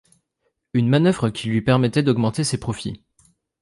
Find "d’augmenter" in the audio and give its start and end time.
2.01-2.43